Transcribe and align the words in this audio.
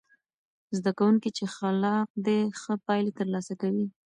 زده 0.77 0.91
کوونکي 0.99 1.29
چې 1.37 1.45
خلاق 1.55 2.07
دي، 2.25 2.39
ښه 2.61 2.73
پایلې 2.85 3.11
ترلاسه 3.19 3.53
کوي. 3.61 3.87